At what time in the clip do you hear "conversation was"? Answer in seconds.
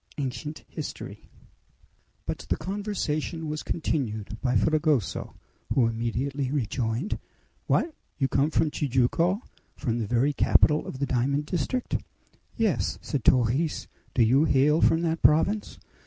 2.57-3.61